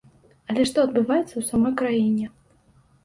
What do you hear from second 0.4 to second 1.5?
Але што адбываецца ў